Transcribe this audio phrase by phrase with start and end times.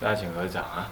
[0.00, 0.88] 大家请合掌啊！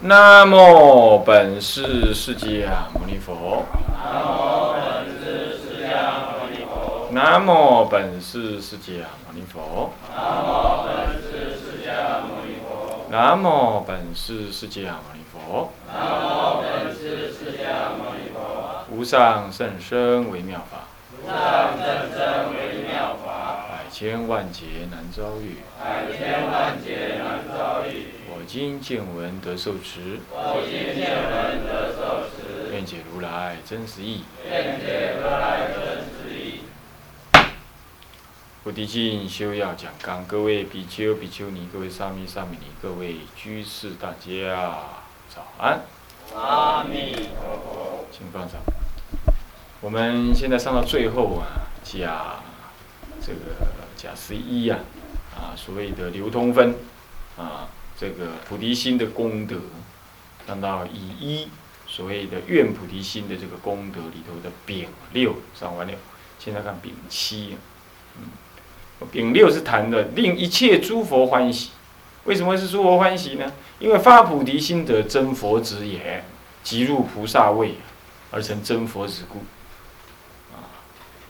[0.00, 3.64] 南无本师释迦牟尼佛。
[7.12, 9.92] 南无本师释迦牟尼佛。
[13.08, 15.72] 南无本师释迦牟尼佛。
[18.90, 20.84] 无上甚深微妙法。
[23.94, 25.58] 百千万劫难遭遇。
[28.28, 30.18] 我今见闻得受持。
[30.32, 34.24] 我今见闻得受持愿解如来真实义。
[38.64, 44.76] 菩提心修要讲纲，各位比丘、比丘尼，各位沙弥、沙弥尼，各位居士，大家
[45.28, 45.82] 早安。
[46.34, 48.06] 阿弥陀佛。
[48.10, 48.60] 请放上。
[49.80, 52.42] 我们现在上到最后啊，讲
[53.20, 53.38] 这个
[54.04, 54.80] 甲十一呀，
[55.34, 56.74] 啊，所谓的流通分
[57.38, 57.68] 啊，
[57.98, 59.56] 这个菩提心的功德，
[60.46, 61.48] 看到乙一
[61.86, 65.94] 所谓的愿菩提心的这个功德里头的丙六上完了，
[66.38, 67.56] 现在看丙七，
[68.18, 68.24] 嗯。
[69.10, 71.70] 丙六是谈的令一切诸佛欢喜，
[72.24, 73.52] 为什么是诸佛欢喜呢？
[73.78, 76.24] 因为发菩提心得真佛子也，
[76.62, 77.74] 即入菩萨位，
[78.30, 79.42] 而成真佛子故。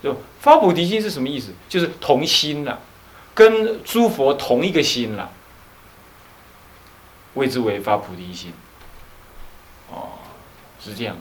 [0.05, 1.53] 就发菩提心是什么意思？
[1.69, 2.79] 就是同心了，
[3.35, 5.31] 跟诸佛同一个心了，
[7.35, 8.53] 谓之为发菩提心。
[9.91, 10.21] 哦，
[10.79, 11.17] 是这样。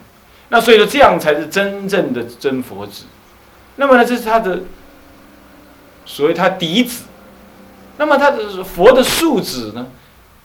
[0.50, 3.06] 那所以说，这样才是真正的真佛子。
[3.78, 4.64] 那么呢，这是他的。
[6.06, 7.06] 所谓他嫡子，
[7.98, 9.88] 那么他的佛的庶子呢，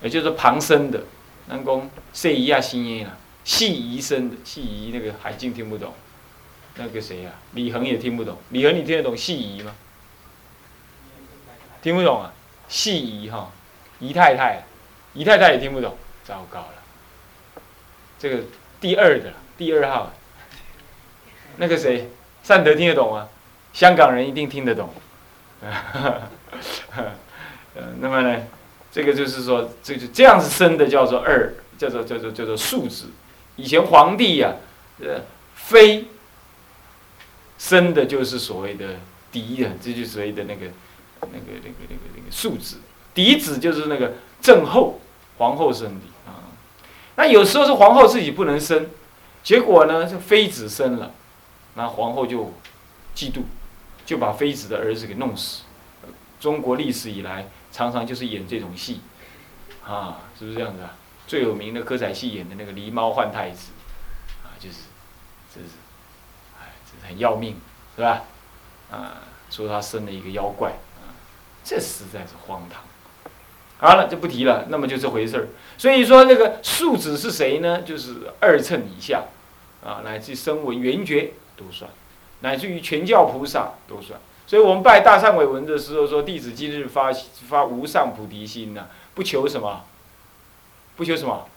[0.00, 1.02] 也就是旁生的，
[1.48, 5.92] 南宫谢仪啊，新耶啊，系仪生的，系仪那个海静听不懂，
[6.76, 9.74] 那个谁呀，李恒也听不懂，李恒你听得懂戏仪吗？
[11.82, 12.32] 听不懂啊，
[12.68, 13.50] 戏仪哈，
[13.98, 14.62] 姨太太，
[15.14, 17.62] 姨太太也听不懂，糟糕了，
[18.18, 18.44] 这个
[18.80, 20.12] 第二的第二号，
[21.56, 22.10] 那个谁，
[22.42, 23.28] 善德听得懂吗？
[23.72, 24.92] 香港人一定听得懂。
[25.60, 26.28] 呃，
[28.00, 28.42] 那么呢，
[28.90, 33.10] 这个就是说，这就这样子生的叫做二，叫做叫做叫做庶子。
[33.56, 34.54] 以前皇帝呀，
[35.00, 35.20] 呃，
[35.54, 36.06] 妃
[37.58, 38.96] 生的就是所谓的
[39.30, 40.66] 嫡啊，这就是所谓的那个
[41.20, 42.78] 那个那个那个那个庶子。
[43.12, 45.00] 嫡子就是那个正后
[45.36, 46.48] 皇后生的啊。
[47.16, 48.88] 那有时候是皇后自己不能生，
[49.42, 51.12] 结果呢，这妃子生了，
[51.74, 52.54] 那皇后就
[53.14, 53.42] 嫉妒。
[54.06, 55.64] 就把妃子的儿子给弄死。
[56.40, 59.02] 中国历史以来，常常就是演这种戏，
[59.84, 60.96] 啊，是不是这样子啊？
[61.26, 63.72] 最有名的歌仔戏演的那个狸猫换太子，
[64.42, 64.76] 啊，就是，
[65.54, 65.66] 这是，
[66.58, 67.56] 哎，这是很要命，
[67.96, 68.22] 是吧？
[68.90, 71.14] 啊，说他生了一个妖怪，啊，
[71.62, 72.82] 这实在是荒唐。
[73.78, 74.66] 好了，就不提了。
[74.68, 75.48] 那么就这回事儿。
[75.76, 77.82] 所以说，这个庶子是谁呢？
[77.82, 79.24] 就是二乘以下，
[79.84, 81.90] 啊，乃至声闻缘觉都算。
[82.40, 87.12] 乃至于全教菩萨都算，所以我们拜大善伟文的时候说：“弟子今日发
[87.48, 89.84] 发无上菩提心呐，不求什么，
[90.96, 91.48] 不求什么，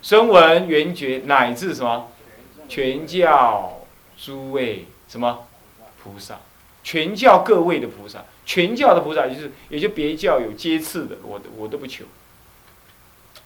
[0.00, 2.09] 声闻缘觉乃至什么，
[2.70, 3.80] 全教
[4.16, 5.46] 诸位什么？
[6.02, 6.40] 菩萨，
[6.82, 12.06] 全教各位的菩萨，全教的菩萨就是也就别教有阶次的，我我都不求。”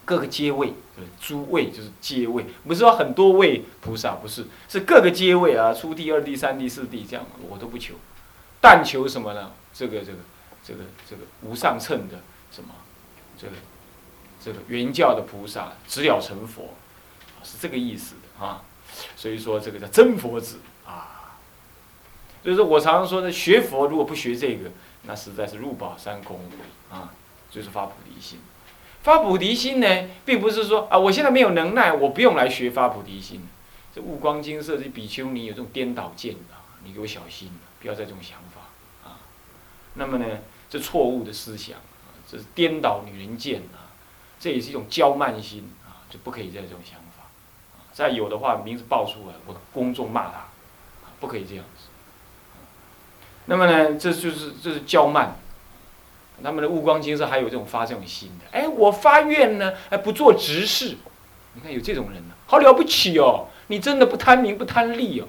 [0.05, 0.71] 各个阶位，
[1.19, 7.95] 诸位就是阶位，不是说很多位菩萨，不是，是各个阶位啊，初地、二地、三地、四地这样，我都不求，
[8.61, 9.51] 但求什么呢？
[9.73, 10.19] 这个、这个、
[10.63, 12.21] 这个、这个无上乘的
[12.51, 12.69] 什么，
[13.37, 13.53] 这个、
[14.39, 16.75] 这个原教的菩萨，直了成佛，
[17.43, 18.63] 是这个意思啊。
[19.15, 21.37] 所以说这个叫真佛子啊。
[22.43, 24.69] 所以说我常常说呢，学佛如果不学这个，
[25.03, 26.39] 那实在是入宝山空
[26.91, 27.11] 啊，
[27.49, 28.39] 就是发菩提心。
[29.01, 33.47] 发菩提心呢，并不是说啊，我现在没有能耐，我不用来学发菩提心。
[33.93, 39.21] 这悟光金色这比丘尼有这种颠倒见啊，你给我小心，不要再这种想法啊。
[39.93, 40.25] 那么呢，
[40.69, 43.89] 这错误的思想啊，这是颠倒女人见啊，
[44.39, 47.14] 这也是一种娇慢心啊，就不可以再这种想法。
[47.95, 50.45] 再有的话，名字报出来，我公众骂他，
[51.19, 51.87] 不可以这样子。
[53.45, 55.37] 那么呢，这就是这是骄慢。
[56.43, 60.97] 他们的悟光金色还有这种发这种心的，哎，我发愿呢，还不做执事，
[61.53, 63.47] 你看有这种人呢，好了不起哦！
[63.67, 65.27] 你真的不贪名不贪利哦，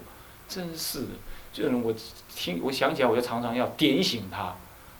[0.49, 1.09] 真是的，
[1.53, 1.95] 这种人我
[2.35, 4.57] 听我想起来，我就常常要点醒他，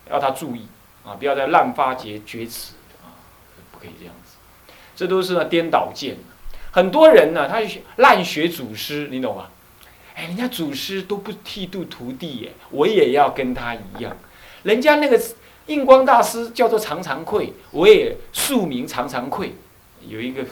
[0.09, 0.69] 要他注意
[1.05, 3.11] 啊，不要再滥发结厥词啊，
[3.73, 4.37] 不可以这样子，
[4.95, 6.17] 这都是呢颠倒见。
[6.77, 7.63] 很多人呢，他
[7.97, 9.47] 滥学祖师，你懂吗？
[10.15, 14.15] 哎，人家祖师都不剃度徒弟耶，我也要跟他一样，
[14.65, 15.19] 人家那个。
[15.67, 19.53] 印光大师叫做常常愧，我也素名常常愧。
[20.07, 20.45] 有一个，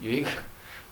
[0.00, 0.28] 有一个，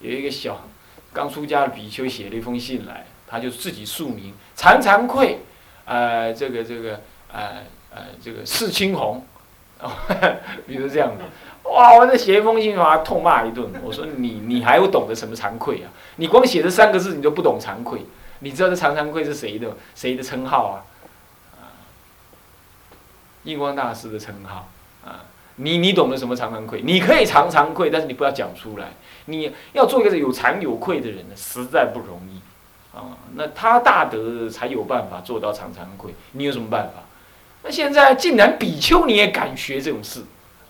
[0.00, 0.67] 有一个小
[1.12, 5.41] 刚出家的比丘写了一封信来，他就自己署名常常愧，
[5.85, 9.23] 呃，这个这个呃呃这个释青红，
[10.67, 11.25] 比如这样子，
[11.69, 11.96] 哇！
[11.96, 13.69] 我这写一封信把他痛骂一顿。
[13.82, 15.90] 我说你你还有懂得什么惭愧啊？
[16.17, 18.06] 你光写这三个字你都不懂惭愧？
[18.40, 20.76] 你知道这常惭愧是谁的谁的称号啊？
[23.44, 24.69] 印光大师的称号
[25.05, 25.25] 啊，
[25.56, 26.81] 你你懂得什么常常愧？
[26.82, 28.93] 你可以常常愧，但是你不要讲出来。
[29.25, 32.40] 你要做一个有惭有愧的人呢，实在不容易
[32.96, 33.19] 啊。
[33.34, 37.02] 那他大德才有办法做到常常愧，你有什么办法？
[37.64, 40.23] 那现在竟然比丘你也敢学这种事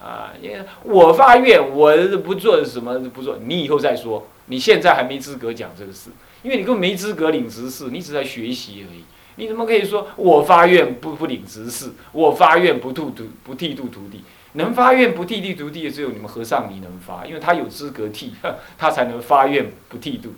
[0.02, 0.32] 啊？
[0.40, 4.26] 因为我发愿，我不做什么不做，你以后再说。
[4.46, 6.10] 你现在还没资格讲这个事，
[6.42, 9.04] 因为你根本没资格领执事，你只在学习而已。
[9.36, 11.92] 你怎么可以说我发愿不不领执事？
[12.10, 14.22] 我发愿不度徒不剃度徒弟？
[14.54, 18.34] 能发愿不剃度徒弟的只有你们和尚，你能发，因为他有资格剃，
[18.76, 20.34] 他才能发愿不剃度。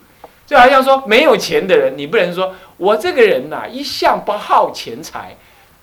[0.46, 5.34] 就好像说没有钱的人，你不能说我这个人呐一向不好钱财。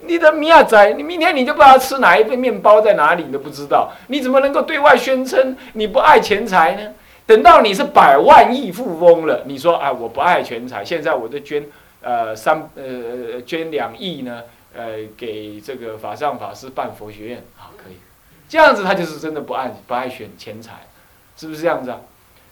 [0.05, 6.93] 你的米亚仔，你明天你就不知道吃哪一份面包在哪里，你都不知道，你怎么能够对外宣称你不爱钱财呢？
[7.25, 11.65] 等到你是百万亿富翁了，你说啊我不爱钱财，现在我就捐。
[12.03, 14.41] 呃，三呃捐两亿呢，
[14.75, 17.97] 呃，给这个法上法师办佛学院，好，可以，
[18.49, 20.87] 这样子他就是真的不爱不爱选钱财，
[21.37, 22.01] 是不是这样子啊？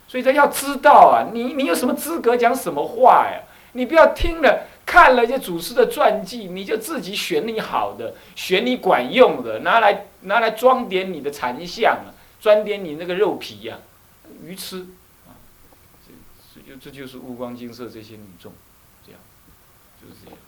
[0.07, 3.41] 所以他要知道啊，你你有什么资格讲什么话呀？
[3.71, 12.09] 你不要听了看了这祖师的传记，你就自己选你好的，选你管用的，拿来拿来装点你的禅相啊，
[12.41, 13.77] 装点你那个肉皮呀，
[14.43, 14.87] 愚痴
[15.27, 15.37] 啊！
[16.03, 16.11] 这
[16.55, 18.51] 这就这就是悟光金色这些女众。
[19.05, 19.21] 这样
[20.01, 20.39] 就是这样，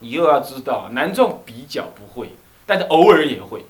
[0.00, 2.32] 你又要知道，男众比较不会，
[2.66, 3.64] 但是偶尔也会。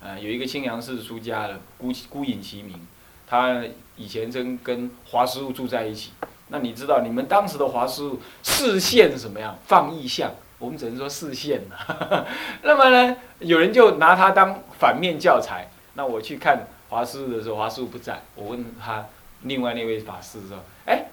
[0.00, 2.86] 啊，有一个青阳寺出家的孤孤影其名，
[3.26, 3.64] 他
[3.96, 6.12] 以前真跟华师傅住在一起。
[6.48, 9.58] 那你知道，你们当时的华师傅视线什么样？
[9.66, 12.26] 放意象，我们只能说视线了。
[12.62, 15.68] 那么呢，有人就拿他当反面教材。
[15.94, 19.06] 那我去看华师傅的时候，华师傅不在，我问他
[19.42, 21.06] 另外那位法师说：“哎，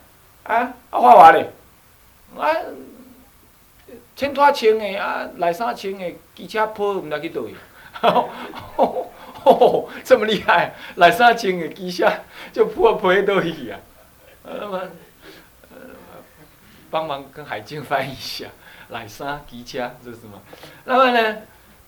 [0.44, 1.50] 啊，阿华华嘞，
[2.38, 2.48] 啊。”
[4.16, 7.54] 穿拖穿的啊，内衫穿的，机车破唔知去倒去，
[10.04, 12.10] 这么厉害，内衫穿的，机车
[12.54, 13.80] 就破破倒去啊！
[14.44, 14.82] 那么，
[16.90, 18.48] 帮忙跟海静翻译一下，
[18.90, 20.42] 内衫机车这是什么？
[20.86, 21.38] 那么呢，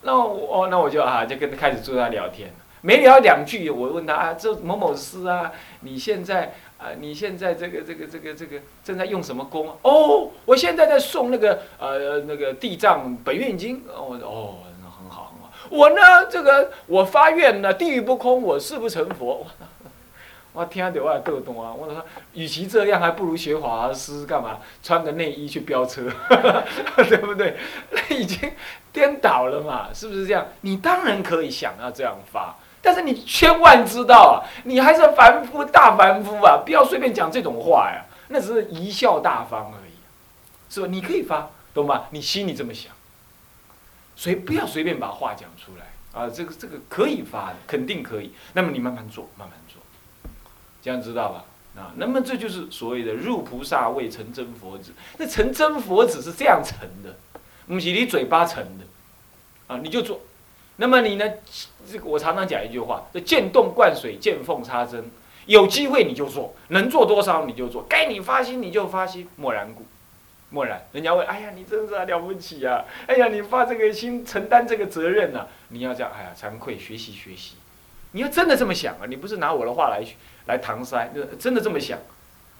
[0.02, 2.52] 那我那我就啊，就跟他开始坐他聊天，
[2.82, 6.54] 没聊两句，我问他啊，这某某师啊，你现在？
[6.78, 9.68] 啊，你现在这个这个这个这个正在用什么功？
[9.82, 13.82] 哦，我现在在送那个呃那个地藏本愿经。
[13.88, 14.62] 哦哦，
[14.96, 15.50] 很好很好。
[15.70, 19.44] 我呢，这个我发愿呢，地狱不空，我誓不成佛。
[20.52, 21.72] 我听到我也逗懂啊。
[21.72, 22.04] 我说，
[22.34, 24.58] 与其这样，还不如学华师干嘛？
[24.82, 26.10] 穿个内衣去飙车，
[26.96, 27.56] 对不对？
[27.90, 28.50] 那已经
[28.92, 30.46] 颠倒了嘛，是不是这样？
[30.62, 32.56] 你当然可以想要这样发。
[32.80, 39.92] 但是你千万知道啊，你还是凡夫大凡夫啊，不要随便讲这种话呀，那只是贻笑大方而已，
[40.72, 40.86] 是吧？
[40.88, 42.04] 你可以发，懂吗？
[42.10, 42.92] 你心里这么想，
[44.14, 48.32] 所以不要随便把话讲出来啊，这个这个可以发的，肯定可以。
[48.52, 49.67] 那么你慢慢做，慢慢做，
[50.88, 51.44] 这样知道吧？
[51.76, 54.90] 啊，那么这就是所谓的入菩萨位成真佛子。
[55.18, 57.14] 那成真佛子是这样成的，
[57.66, 58.84] 不是你嘴巴成的，
[59.66, 60.18] 啊，你就做。
[60.76, 61.30] 那么你呢？
[61.92, 65.04] 这个我常常讲一句话：，这见洞灌水，见缝插针。
[65.44, 67.84] 有机会你就做，能做多少你就做。
[67.86, 69.84] 该你发心你就发心，默然故，
[70.48, 70.82] 默然。
[70.92, 72.82] 人家问：，哎呀，你真是了不起啊！
[73.06, 77.56] 哎呀，你发这个心，承担这个责任呐，你要这样，哎呀，惭愧，学习学习。
[78.18, 80.02] 你要真的这么想啊，你不是拿我的话来
[80.46, 81.08] 来搪塞，
[81.38, 81.96] 真的这么想。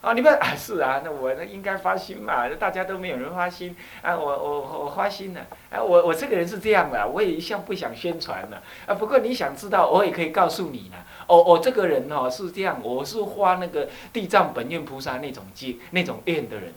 [0.01, 5.41] 啊，你们啊是啊，那我那应该发心嘛，大家都没有人发心啊，我我我发心了，
[5.73, 10.97] 啊，我我这个人是这样的，我也一向不想宣传的，啊，不过你想知道，我也可以告诉你呢。
[11.27, 16.73] 哦，我这个人哦是这样，我是花那个地藏本愿菩萨那种经那种愿的人，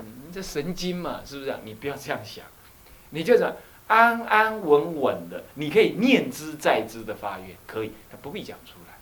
[0.00, 1.54] 嗯，这神经嘛，是不是？
[1.62, 2.44] 你不要这样想，
[3.10, 3.52] 你就是
[3.94, 8.94] 安安稳稳的，你可以念之在之的发愿，可以，他不必讲出来。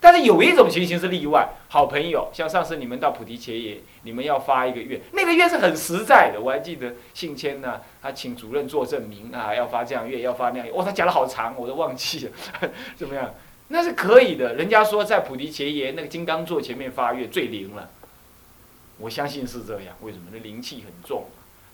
[0.00, 6.38] 但是有一种情形是例外，好朋友，像上次你们到菩提前也，你们要发一个愿，那个愿是很实在的。
[6.38, 13.34] 我还记得信谦呢，他请主任做证明啊，要发这样愿，要发那样愿，哇，他讲的好长，我都忘记了，怎么样？
[13.68, 14.56] 那是可以的。
[14.56, 17.88] 人家说在菩提前夜那个金刚座前面发愿最灵了，
[18.98, 19.96] 我相信是这样。
[20.02, 20.24] 为什么？
[20.30, 21.24] 那灵气很重。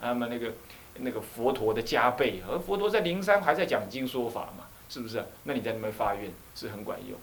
[0.01, 0.53] 那么那个
[0.99, 5.25] 那个佛陀的加倍，而佛陀在灵山还在讲经说法嘛，是不是？
[5.45, 7.19] 那你在那边发愿是很管用。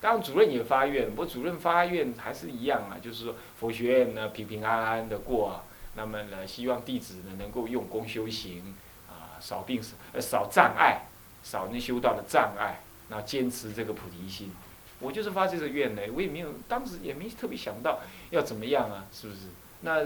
[0.00, 5.62] 当主任也发愿，不过主任发愿还是一样啊，就是说佛学院呢平平安安的过，
[5.94, 8.74] 那么呢希望弟子呢能够用功修行
[9.08, 11.06] 啊，少病少呃少障碍，
[11.42, 14.52] 少那修道的障碍，那坚持这个菩提心。
[15.00, 18.00] 我就是发这个愿呢，我也没有当时也没特别想到
[18.30, 19.40] 要怎么样啊，是不是？
[19.80, 20.04] 那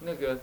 [0.00, 0.40] 那个。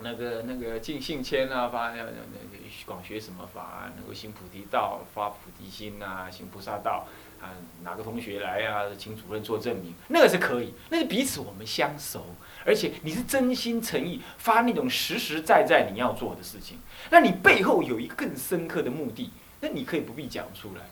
[0.00, 7.06] 那个那个尽兴谦啊，发要那那广学什么法啊，能够行菩提道，发菩提心呐，行菩萨道
[7.40, 7.50] 啊，
[7.82, 12.26] 哪个同学来啊，请主任做证明，那个是可以，那是彼此我们相熟，
[12.64, 16.78] 而且你是真心诚意发那种实实在在你要做的事情，
[17.10, 20.82] 那你背后有一个更深刻的目的，那你可以不必讲出来，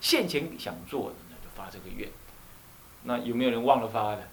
[0.00, 2.08] 现前想做的那就发这个愿，
[3.02, 4.28] 那有没有人忘了发的？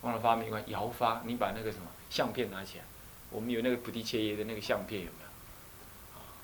[0.00, 2.84] 忘了发没关系，摇发，你把那个什么相片拿起来。
[3.32, 5.28] 我们有那个菩提切耶的那个相片有没有？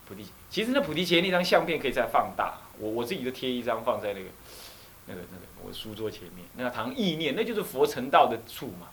[0.08, 4.26] 菩提，其实那菩提切耶那张相片可以再放大，我我自己都贴一张放在那个
[5.06, 6.46] 那个那个我书桌前面。
[6.56, 8.88] 那个堂意念，那就是佛成道的处嘛，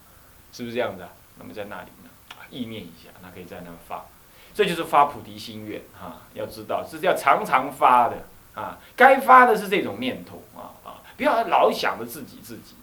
[0.52, 1.14] 是不是这样子啊？
[1.40, 2.10] 那么在那里呢，
[2.50, 4.06] 意念一下，那可以在那发，
[4.54, 6.22] 这就是发菩提心愿啊。
[6.34, 12.75] 要知道这是要常常发的啊，该发的是这种念头啊啊，不要老想着自己自己，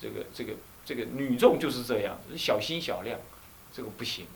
[0.00, 0.54] 这个这个
[0.86, 3.20] 这个女众就是这样，小心小量，
[3.70, 4.26] 这个不行。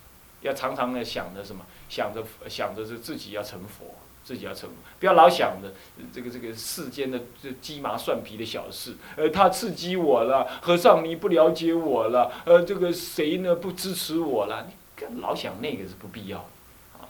[0.42, 1.64] 要常常的想着什么？
[1.88, 5.72] 想着想着是自己要成佛，自己要成佛，不要老想着
[6.12, 8.94] 这个这个世间的这鸡毛蒜皮的小事。
[9.16, 14.68] 呃，他刺激我了，和尚你不了解我了，呃，这个谁呢不支持我了？
[14.98, 17.08] 你老想那个是不必要的啊。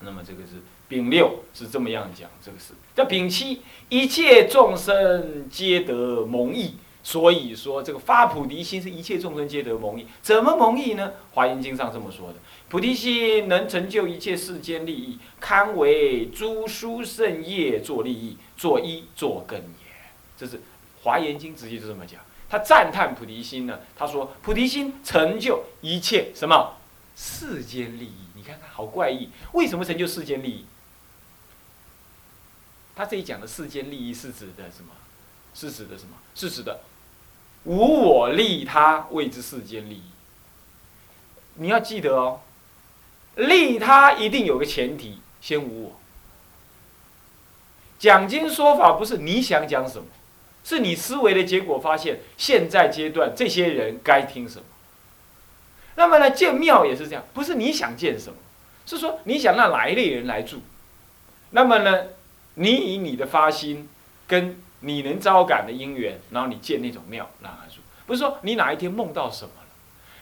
[0.00, 0.54] 那么这个是
[0.88, 6.76] 丙六是这么样讲，这个是叫丙七，一切众生皆得蒙益。
[7.08, 10.06] 所以说，这个发菩提心是一切众生皆得蒙益。
[10.20, 11.10] 怎么蒙益呢？
[11.32, 12.38] 华严经上这么说的：
[12.68, 19.90] 菩提心能成就一切世间利益，堪为诸殊胜业作利益，作一作根也。
[20.36, 20.60] 这是
[21.02, 22.20] 华严经直接就这么讲。
[22.46, 26.76] 他赞叹菩提心呢，他说菩提心成就一切什么
[27.16, 28.26] 世间利益？
[28.34, 29.30] 你看看，好怪异。
[29.52, 30.66] 为什么成就世间利益？
[32.94, 34.90] 他这里讲的世间利益是指的什么？
[35.54, 36.10] 是指的什么？
[36.34, 36.80] 是指的。
[37.68, 40.02] 无我利他，谓之世间利益。
[41.56, 42.40] 你要记得哦，
[43.36, 45.92] 利他一定有个前提，先无我。
[47.98, 50.06] 讲经说法不是你想讲什么，
[50.64, 54.64] 是你思维的结果发现，现在阶段这些人该听什么。
[55.96, 58.38] 那么呢，建庙也是这样，不是你想建什么，
[58.86, 60.62] 是说你想让哪一类人来住。
[61.50, 62.04] 那么呢，
[62.54, 63.86] 你以你的发心
[64.26, 64.62] 跟。
[64.80, 69.66] 你能招感的因缘，然后你建那种庙让他住，不是说你哪一天梦到什么了，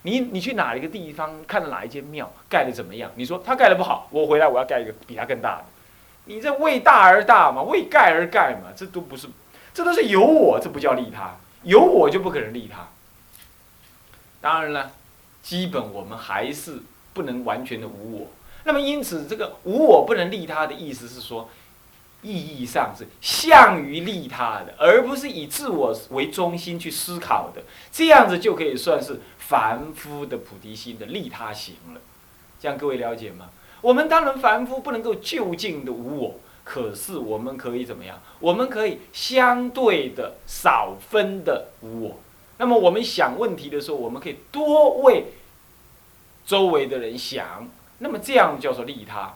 [0.02, 3.10] 你你去哪一个地方看到哪一间庙盖的怎么样？
[3.16, 5.64] 你说他盖的不好，我回来我要盖一个比他更大的。
[6.24, 9.28] 你这为大而大嘛，为盖而盖嘛，这都不是，
[9.74, 12.88] 这都是有我，这不叫利他，有我就不可能利他。
[14.40, 14.92] 当然了，
[15.42, 16.78] 基本我们还是
[17.12, 18.28] 不能完全的无我。
[18.64, 21.50] 那么因此，这个无我不能利他的意思是说。
[22.26, 32.00] 意义上是向于利他的，而不是以自我为中心去思考的，这样子就可以算是凡夫的菩提心的利他行了。
[32.60, 33.50] 这样各位了解吗？
[33.80, 38.20] 我们当然凡夫不能够就近的无我，可是我们可以怎么样？
[38.40, 42.18] 我们可以相对的少分的无我。
[42.58, 45.26] 那么我们想问题的时候，我们可以多为
[46.44, 47.68] 周围的人想，
[47.98, 49.34] 那么这样叫做利他。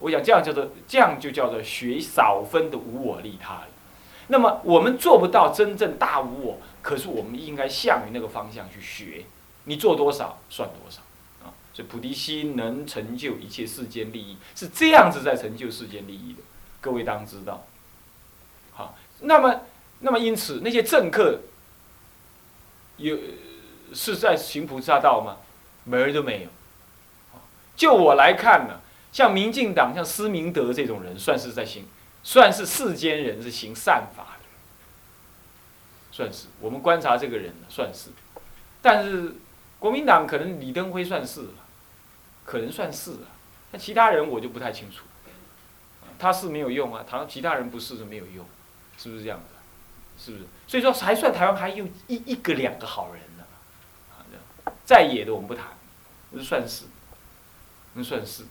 [0.00, 3.68] 我想这样叫做，这样就叫做学少分的无我利他了。
[4.28, 9.24] 那么我们做不到真正大无我，可是我们应该向于那个方向去学。
[9.64, 11.00] 你做多少算多少
[11.44, 11.50] 啊！
[11.74, 16.42] 所以菩提心能成就一切世间利益，是这样子在成就世间利益的。
[16.80, 17.64] 各位当知道。
[18.72, 19.62] 好，那么
[20.00, 21.40] 那么因此那些政客
[22.98, 23.18] 有
[23.92, 25.38] 是在行菩萨道吗？
[25.84, 26.48] 门儿都没有。
[27.74, 28.80] 就我来看呢。
[29.12, 31.86] 像民进党、像施明德这种人，算是在行，
[32.22, 34.44] 算是世间人是行善法的，
[36.12, 38.10] 算是我们观察这个人算是。
[38.80, 39.34] 但是
[39.78, 41.54] 国民党可能李登辉算是了，
[42.44, 43.26] 可能算是了，
[43.72, 45.04] 那其他人我就不太清楚。
[46.18, 48.44] 他是没有用啊，他其他人不是就没有用，
[48.96, 50.24] 是不是这样子？
[50.24, 50.44] 是不是？
[50.66, 53.44] 所以说还算台湾还有一一个两个好人呢，
[54.10, 54.26] 啊，
[54.84, 55.66] 在野的我们不谈，
[56.32, 56.86] 那算是，
[57.94, 58.44] 那算是。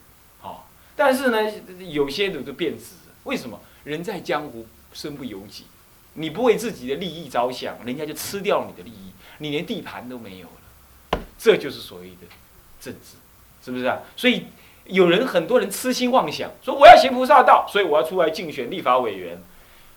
[0.97, 1.49] 但是呢，
[1.87, 2.85] 有些人就变质，
[3.23, 3.57] 为什么？
[3.85, 5.63] 人在江湖，身不由己。
[6.15, 11.21] 你不为自己的利益着想，人家就吃掉你的利益，你连地盘都没有了。
[11.37, 12.27] 这就是所谓的
[12.81, 13.15] 政治，
[13.63, 13.99] 是不是啊？
[14.15, 14.47] 所以
[14.85, 19.39] 有人很多人痴心妄想，说我要行菩萨道，所以我要出来竞选立法委员。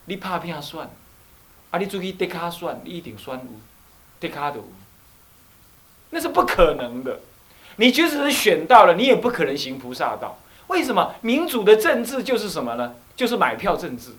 [0.05, 0.91] 你怕骗算？
[1.71, 3.45] 啊，你出去得卡算，你一定算有，
[4.21, 4.69] 得卡都有。
[6.11, 7.21] 那是不可能的。
[7.77, 10.39] 你即使是选到了，你也不可能行菩萨道。
[10.71, 11.15] 为什么？
[11.21, 12.95] 民主的政治就是什么呢？
[13.17, 14.13] 就是买票政治。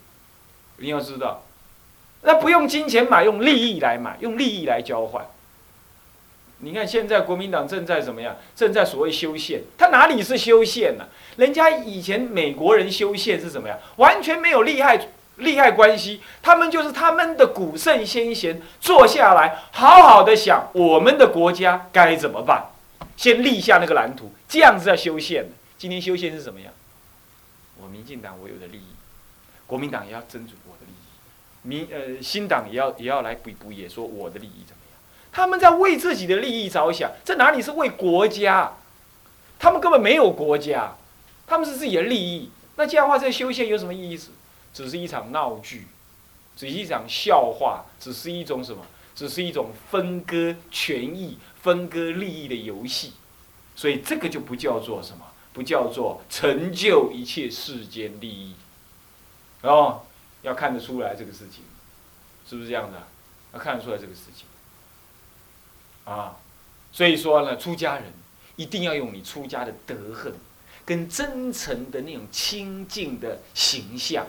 [0.77, 1.43] 你要知道，
[2.23, 5.25] 那不用金钱买，用利益来买，用利益来交换。
[6.59, 8.35] 你看现在国民党正在怎么样？
[8.53, 11.05] 正在所谓修宪，他哪里是修宪呢？
[11.37, 13.79] 人家以前美国人修宪是怎么样？
[13.95, 22.65] 完全没有利害利害关系，他们就是他们的古圣先贤坐下来，好好的想我们的国家该怎么办，
[23.15, 25.45] 先立下那个蓝图，这样子在修宪。
[25.81, 26.71] 今天修宪是怎么样？
[27.75, 28.93] 我民进党我有的利益，
[29.65, 34.99] 国民党也要争取我的利益，民呃新党也要也要来补补，也说我的利益怎么样？
[35.31, 38.73] 他们在为自己的利益着想，这哪里是为国家？
[39.57, 40.93] 他们根本没有国家，
[41.47, 42.51] 他们是自己的利益。
[42.75, 44.29] 那这样的话，这修宪有什么意思？
[44.71, 45.87] 只是一场闹剧，
[46.55, 48.85] 只是一场笑话，只是一种什么？
[49.15, 53.13] 只是一种分割权益、分割利益的游戏。
[53.75, 55.25] 所以这个就不叫做什么？
[55.53, 58.55] 不叫做成就一切世间利益，
[59.61, 60.03] 哦，
[60.43, 61.63] 要看得出来这个事情，
[62.47, 63.03] 是不是这样的？
[63.53, 64.45] 要看得出来这个事情，
[66.05, 66.37] 啊，
[66.93, 68.05] 所以说呢，出家人
[68.55, 70.31] 一定要用你出家的德行，
[70.85, 74.25] 跟真诚的那种清净的形象，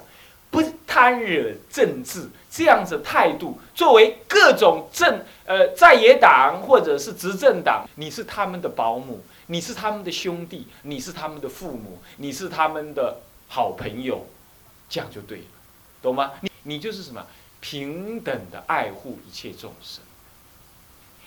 [0.50, 9.22] 不贪惹政治这样子态度，作为各种政呃在野党或者是执政党，你是他们的保姆。
[9.52, 13.18] 你是他们的兄弟，你是他们的父母，你是他们的
[13.49, 14.26] 好朋友，
[14.88, 15.44] 这样就对了，
[16.00, 16.32] 懂吗？
[16.40, 17.26] 你你就是什么
[17.61, 20.02] 平等的爱护一切众生。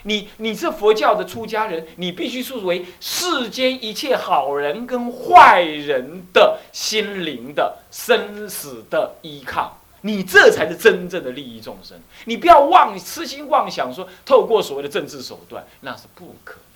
[0.08, 12.00] 你你是佛教的出家人，你必须作为世间一切好人跟坏人的心灵的生死的依靠，你这才是真正的利益众生。
[12.26, 16.75] 你不要妄痴心妄想说透过所谓的政治手段，那是不可能。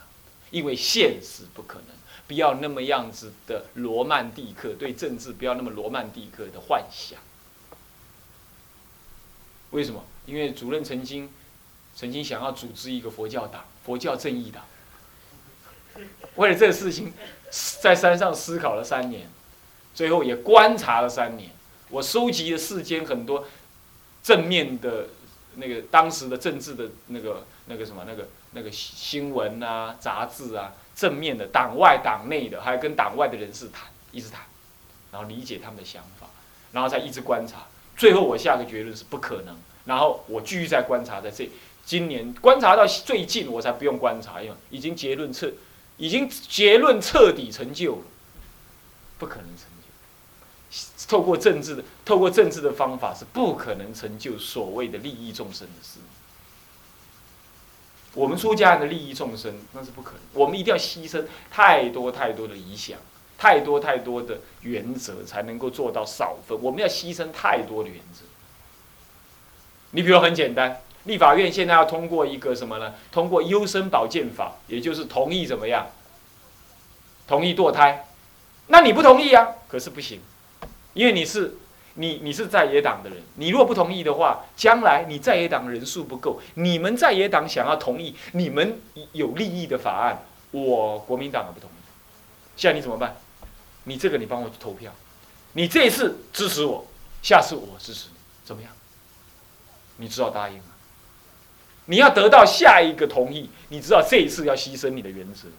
[0.52, 1.96] 因为现实不可能，
[2.28, 7.20] 不要那么样子的罗曼蒂克，对政治不要那么罗曼蒂克的幻想。
[9.72, 10.04] 为什么？
[10.26, 11.30] 因为主任曾经，
[11.96, 14.66] 曾经想要组织一个佛教党，佛教正义党。
[16.36, 17.14] 为了这个事情，
[17.82, 19.30] 在山上思考了三年，
[19.94, 21.52] 最后也观察了三年。
[21.90, 23.48] 我收集了世间很多
[24.24, 25.10] 正面的
[25.56, 28.28] 那个当时的政治的那个那个什么那个。
[28.52, 34.42] 那个新闻啊、杂志啊，正面的、党外、党内的，还有跟党外的人士谈，一直谈，
[35.12, 36.28] 然后理解他们的想法，
[36.72, 39.56] 然后再一直观察，最后我下个结论是不可能。
[39.86, 41.50] 然后我继续在观察，在这
[41.84, 45.52] 今年观察到最近，我才不用观察，因为已经结论彻，
[45.98, 48.04] 已经结论彻底成就了，
[49.18, 51.08] 不可能成就。
[51.08, 56.00] 透过政治的，透过政治的方法是不可能成就所谓的利益众生的事。
[58.20, 60.20] 我们出家人的利益众生，那是不可能。
[60.34, 62.98] 我们一定要牺牲太多太多的理想，
[63.38, 66.62] 太多太多的原则，才能够做到少分。
[66.62, 68.26] 我们要牺牲太多的原则。
[69.92, 72.94] 你比如很简单，立法院现在要通过一个什么呢？
[73.10, 75.88] 通过优生保健法，也就是同意怎么样？
[77.26, 78.06] 同意堕胎。
[78.68, 79.48] 那你不同意啊？
[79.70, 80.20] 可是不行，
[80.94, 81.56] 因为你是。
[82.00, 88.80] 你你是在野党的人，你如果不同意的话，将来你在野党人数不够，你们在野党想要同意你们
[89.12, 91.74] 有利益的法案，我国民党不同意，
[92.56, 93.18] 现在你怎么办？
[93.84, 94.94] 你这个你帮我去投票，
[95.52, 96.88] 你这一次支持我，
[97.22, 98.72] 下次我支持你，怎么样？
[99.98, 100.64] 你知道答应吗？
[101.88, 105.50] 你要得到下一个同意，你知道这一次要牺牲你的原则。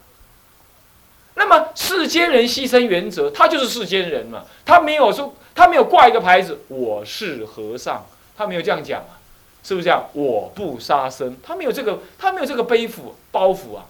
[1.35, 5.35] 那么世间人牺牲原则，他就是世间人嘛，他没有说。
[5.55, 9.19] 他没有挂一个牌子，我是和尚，他没有这样讲啊，
[9.63, 10.09] 是不是这样？
[10.13, 13.85] 我不杀生，他没有这个，他没有这个背负包袱啊。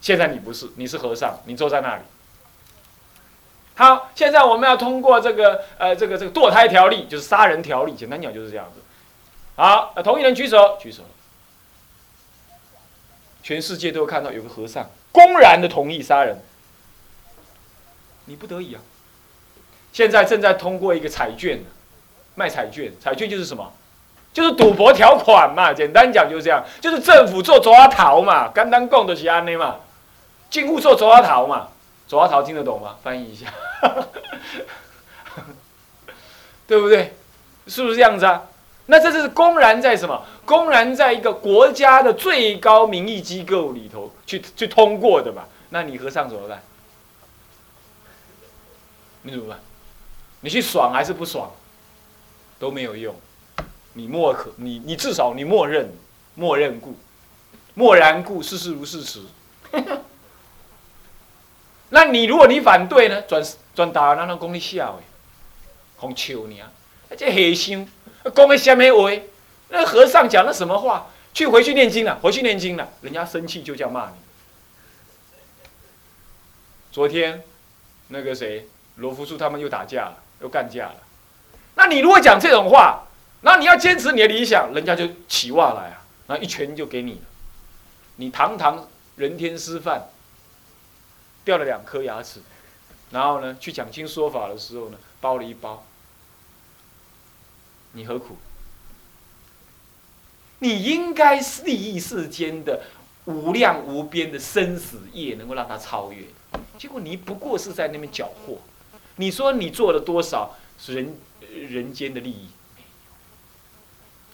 [0.00, 2.02] 现在你不是，你是和尚，你坐在那里。
[3.74, 8.80] 好，现在我们要通过这个呃，这个这个堕胎条例，就是杀人条例，简单讲就是这样子。
[9.56, 11.02] 好，同意人举手，举手。
[13.42, 16.42] 全世界都看到有个和尚公然的同意杀人，
[18.24, 18.80] 你不得已啊。
[19.96, 21.58] 现在正在通过一个彩券，
[22.34, 23.72] 卖彩券，彩券就是什么？
[24.30, 25.72] 就是赌博条款嘛。
[25.72, 29.76] 简单讲就是这样，就是政府做抓逃嘛，刚刚供的是安内嘛，
[30.50, 31.68] 进户做抓逃嘛，
[32.06, 32.96] 抓逃听得懂吗？
[33.02, 33.46] 翻译一下，
[36.68, 37.14] 对不对？
[37.66, 38.42] 是不是这样子啊？
[38.84, 40.22] 那这是公然在什么？
[40.44, 45.44] 公然在一个国家的最高民意机构里头去去通过的嘛？
[45.70, 46.62] 那你和尚怎么办？
[49.22, 49.58] 你怎么办？
[50.40, 51.50] 你去爽还是不爽？
[52.58, 53.14] 都没有用。
[53.94, 55.90] 你默可，你你至少你默认，
[56.34, 56.96] 默认故，
[57.74, 59.22] 默然故，事事如事实。
[61.90, 63.22] 那你如果你反对呢？
[63.22, 63.42] 转
[63.74, 65.02] 转达让那讲你笑的，
[65.96, 66.70] 红笑你啊！
[67.16, 67.88] 这黑心，
[68.34, 69.22] 讲个什么话？
[69.68, 71.06] 那和尚讲的什么话？
[71.32, 74.16] 去回去念经了，回去念经了，人家生气就这样骂你。
[76.90, 77.42] 昨天，
[78.08, 80.96] 那个谁，罗福树他们又打架了，又干架了。
[81.74, 83.06] 那你如果讲这种话，
[83.42, 87.20] 那你要坚持你的理想，人家就起袜来啊，那一拳就给你了。
[88.16, 90.08] 你堂堂人天师范，
[91.44, 92.40] 掉了两颗牙齿，
[93.10, 95.84] 然后呢，去讲经说法的时候呢，包了一包，
[97.92, 98.38] 你何苦？
[100.60, 102.84] 你应该是利益世间的
[103.26, 106.24] 无量无边的生死业，能够让他超越。
[106.78, 108.58] 结果你不过是在那边搅和。
[109.16, 111.18] 你说你做了多少是人
[111.50, 112.48] 人间的利益？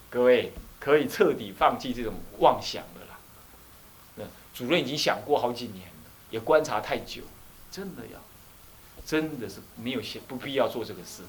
[0.09, 3.17] 各位可以彻底放弃这种妄想的啦。
[4.15, 7.21] 那主任已经想过好几年了，也观察太久，
[7.71, 8.19] 真的要，
[9.05, 11.23] 真的是没有不必要做这个事。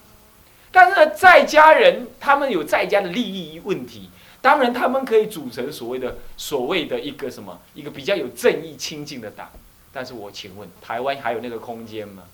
[0.71, 4.11] 但是，在家人他们有在家的利益问题。
[4.43, 9.51] 当然，他们可以组成所谓的所谓的一个什么一个比较有正义清净的党，
[9.91, 12.25] 但是我请问，台湾还有那个空间吗？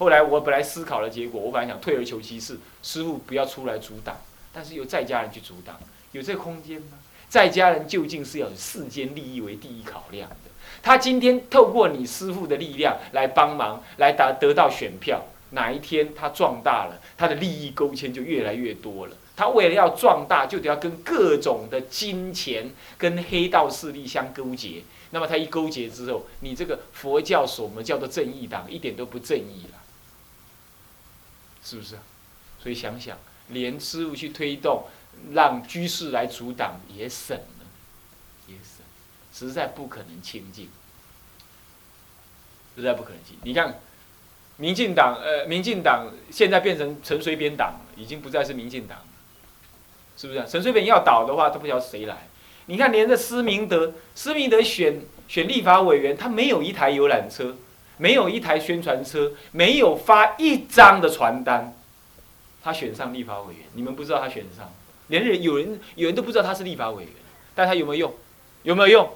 [0.00, 4.16] 后来我本来思考的结果，我本来想退而求其次，师傅不要出来阻挡，
[4.50, 5.78] 但是由在家人去阻挡，
[6.12, 6.98] 有这空间吗？
[7.28, 10.50] 在家人究竟是要以世间利益为第一考量的，
[10.82, 19.16] 他今天透过你师傅的力量来帮忙，来达得到选票，哪一天他壮大了，他的利益勾牵就越来越多了。
[19.36, 24.82] 他为了要壮大，就得要跟各种的金钱、跟黑道势力相勾结。
[25.10, 29.78] 那么他一勾结之后，你这个佛教所我们叫做正义党，一点都不正义了，
[31.64, 31.96] 是不是？
[32.62, 33.16] 所以想想，
[33.48, 34.84] 连师傅去推动，
[35.32, 37.66] 让居士来阻挡也省了，
[38.46, 38.84] 也省，
[39.32, 40.68] 实在不可能清净，
[42.76, 43.36] 实在不可能清。
[43.42, 43.80] 你看，
[44.56, 49.04] 民进党，呃，民进党现在变成陈水扁党了，已经不再是民进党了。
[50.16, 50.46] 是不是？
[50.46, 52.28] 陈水扁要倒的话，他不晓得谁来。
[52.66, 57.56] 你看，连着施明德，施明德选选立法委员，他没有一台游览车，
[58.00, 61.76] 没有一台宣传车，没有发一张的传单，
[62.62, 63.64] 他选上立法委员。
[63.74, 64.72] 你们不知道他选上，
[65.08, 67.12] 连人有人有人都不知道他是立法委员，
[67.54, 68.14] 但他有没有用？
[68.62, 69.10] 有没有用？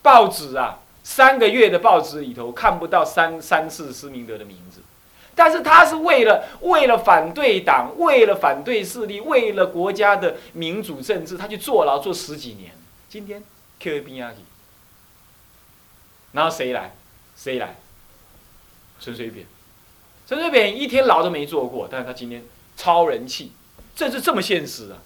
[0.00, 4.80] 报纸啊，三个月的报纸里头看不到三三次施明德的名字。
[5.34, 12.70] 但是他是为了为了反对党，为了反对势力，为了国家的民主政治，他去坐牢坐十几年。
[13.08, 13.42] 今天
[13.80, 14.42] Q A 边啊去，
[16.32, 16.92] 然后谁来？
[17.36, 17.76] 谁来？
[19.00, 19.46] 陈水扁。
[20.26, 22.44] 陈水扁一天牢都没坐过，但是他今天
[22.76, 23.52] 超人气，
[23.96, 24.98] 这是这么现实啊，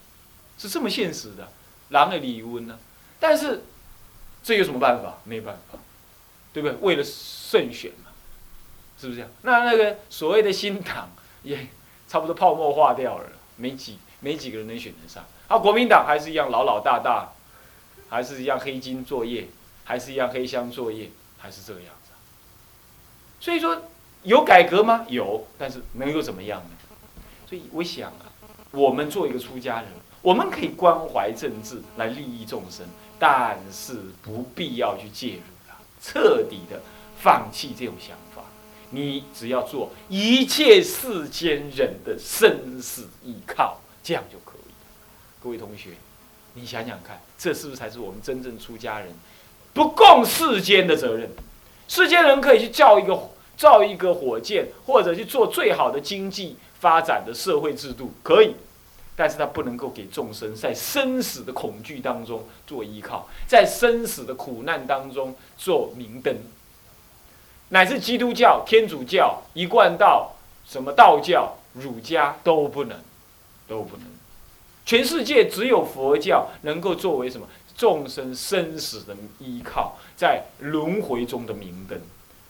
[0.58, 1.48] 是这么现实的，
[1.90, 2.78] 狼的李温呢？
[3.20, 3.62] 但是
[4.42, 5.18] 这有什么办法？
[5.24, 5.78] 没办法，
[6.52, 6.76] 对不对？
[6.80, 8.10] 为了胜选嘛。
[9.00, 9.30] 是不是这样？
[9.42, 11.10] 那那个所谓的新党
[11.42, 11.66] 也
[12.06, 15.24] 差不多泡沫化掉了，没几没几个人能选得上。
[15.48, 17.32] 啊，国民党还是一样老老大大，
[18.08, 19.48] 还是一样黑金作业，
[19.82, 21.92] 还是一样黑箱作业，还是这样。
[23.42, 23.76] 所以说
[24.22, 25.04] 有改革吗？
[25.08, 26.70] 有，但是能又怎么样呢？
[27.44, 28.30] 所以我想啊，
[28.70, 29.86] 我们做一个出家人，
[30.20, 32.86] 我们可以关怀政治来利益众生，
[33.18, 36.80] 但是不必要去介入了，彻底的
[37.20, 38.44] 放弃这种想法。
[38.90, 44.70] 你只要做一切世间人的生死依靠，这样就可以。
[45.42, 45.90] 各位同学，
[46.54, 49.08] 你想想看，这是不是才是我们真正出家人
[49.74, 51.28] 不共世间的责任？
[51.88, 53.14] 世间人可以去叫一个
[53.56, 58.54] 造一个火箭，或者去做最好的经济发展的社会制度，可以，
[59.14, 66.34] 但是他不能够给众生在生死的恐惧当中做依靠，在生死的苦难当中做明灯。
[67.68, 70.32] 乃至基督教、天主教、一贯道、
[70.66, 72.98] 什么道教、儒家都不能，
[73.66, 74.04] 都不能。
[74.84, 81.98] 全世界只有佛教能够作为什么众生生死的依靠，在轮回中的明灯。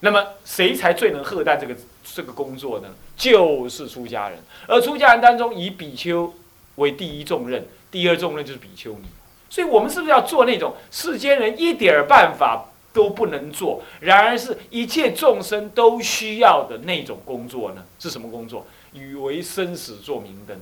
[0.03, 2.89] 那么谁才最能荷担这个这个工作呢？
[3.15, 4.37] 就是出家人。
[4.67, 6.33] 而出家人当中，以比丘
[6.75, 9.07] 为第一重任，第二重任就是比丘尼。
[9.49, 12.65] 所以我们是不是要做那种世间人一点办法？
[12.91, 17.83] 都不能做，然而是一切众生都需要的那种工作呢？
[17.97, 18.67] 是什么工作？
[18.93, 20.61] 与为生死做明灯，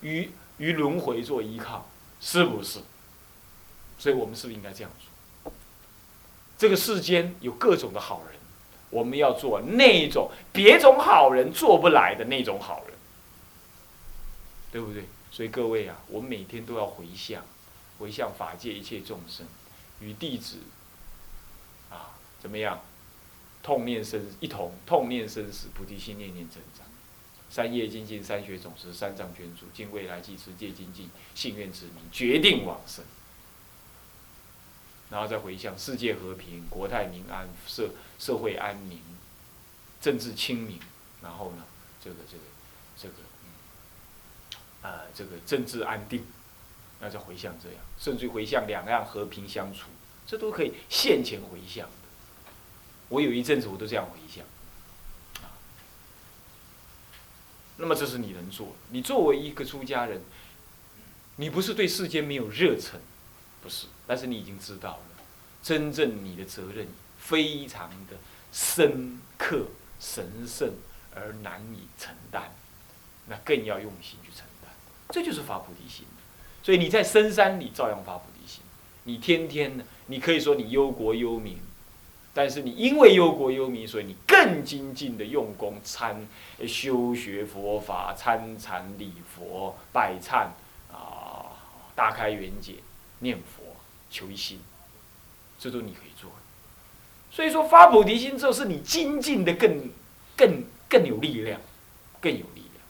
[0.00, 1.86] 与与轮回做依靠，
[2.22, 2.78] 是不是？
[3.98, 5.13] 所以我们是不是应该这样做？
[6.56, 8.38] 这个世间有各种的好人，
[8.90, 12.96] 我们要做那种别种好人做不来的那种好人，
[14.70, 15.04] 对不对？
[15.30, 17.44] 所以各位啊，我们每天都要回向，
[17.98, 19.46] 回向法界一切众生，
[20.00, 20.58] 与弟子
[21.90, 22.80] 啊，怎么样？
[23.62, 26.86] 痛念生一同痛念生死，菩提心念念增长。
[27.48, 33.02] 三业精进，三学总持，三藏捐助，尽未来际持戒精进，信愿之名，决定往生。
[35.14, 38.98] 然后再回向世界和平、国泰民安、社社会安宁、
[40.00, 40.80] 政治清明。
[41.22, 41.64] 然后呢，
[42.02, 42.42] 这个这个
[43.00, 43.14] 这个，
[44.82, 46.26] 嗯，啊，这个政治安定，
[46.98, 49.88] 那再回向这样，甚至回向两岸和平相处，
[50.26, 51.92] 这都可以现前回向的。
[53.08, 54.44] 我有一阵子我都这样回向。
[57.76, 58.74] 那么这是你能做。
[58.90, 60.20] 你作为一个出家人，
[61.36, 63.00] 你不是对世间没有热忱，
[63.64, 65.24] 不是，但是你已经知道了，
[65.62, 66.86] 真正你的责任
[67.18, 68.16] 非常的
[68.52, 69.64] 深刻、
[69.98, 70.70] 神圣
[71.14, 72.52] 而难以承担，
[73.26, 74.70] 那更要用心去承担。
[75.08, 76.04] 这就是发菩提心。
[76.62, 78.62] 所以你在深山里照样发菩提心，
[79.04, 81.58] 你天天呢，你可以说你忧国忧民。
[82.36, 86.26] 但是你因为忧国忧民，所以你更精进的用功参
[86.66, 90.48] 修学佛法，参禅礼佛拜忏
[90.92, 91.46] 啊，
[91.94, 92.74] 大开圆解，
[93.24, 93.64] 念佛
[94.08, 94.60] 求一心，
[95.58, 96.30] 这都你可以做。
[97.32, 99.90] 所以说发菩提心之后，是你精进的更
[100.36, 101.60] 更更有力量，
[102.20, 102.84] 更有力量。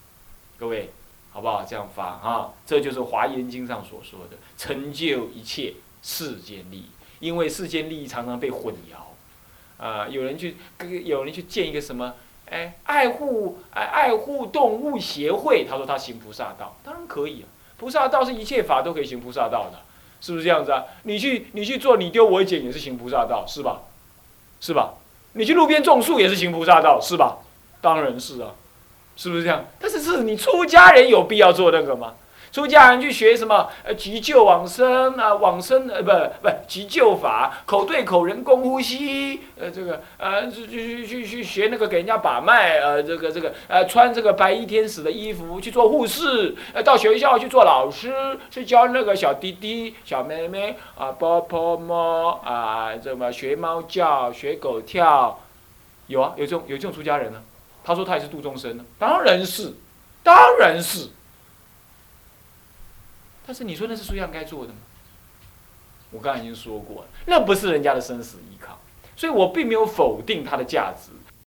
[0.59, 0.91] 各位
[1.33, 1.65] 好不好？
[1.65, 9.83] 这样发啊，这就是华严经上所说的成就一切世间利益，因为世间利益常常被混淆。
[9.83, 12.15] 啊，有人去跟有人去建一个什么？
[12.47, 17.49] 哎，爱护哎爱护动物协会，他说他行菩萨道，当然可以啊。
[17.79, 19.83] 菩萨道是一切法都可以行菩萨道的，
[20.25, 20.83] 是不是这样子啊？
[21.03, 23.83] 你去你去做，你丢我捡也是行菩萨道，是吧？
[24.59, 24.95] 是吧？
[25.35, 27.37] 你去路边种树也是行菩萨道，是吧？
[27.83, 28.53] 当然是啊，
[29.17, 29.67] 是不是这样？
[29.79, 32.15] 但是是你出家人有必要做那个吗？
[32.55, 33.69] 出家人去学什么？
[33.83, 55.41] 呃，急救往生啊，往生呃，不不，急救法，口对口人工呼吸，呃，这个呃，去去去去学那个给人家把脉，呃，这个这个呃，穿这个白衣天使的衣服去做护士，呃，到学校去做老师，去教那个小弟弟、小妹妹啊，波波猫啊，这么学猫叫、学狗跳，
[56.07, 57.43] 有啊，有这种有这种出家人呢。
[57.83, 59.75] 他说他也是度众生呢，当然是，
[60.23, 61.09] 当然是。
[63.47, 64.79] 但是你说那是苏样该做的吗？
[66.11, 68.79] 我刚才已经说过了，那不是人家的生死依靠，
[69.17, 71.11] 所以我并没有否定它的价值。